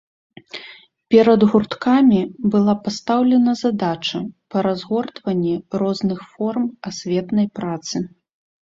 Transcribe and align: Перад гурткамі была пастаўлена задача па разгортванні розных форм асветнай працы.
Перад 1.15 1.41
гурткамі 1.51 2.21
была 2.55 2.75
пастаўлена 2.89 3.51
задача 3.63 4.19
па 4.55 4.67
разгортванні 4.69 5.55
розных 5.85 6.19
форм 6.33 6.63
асветнай 6.91 7.47
працы. 7.63 7.97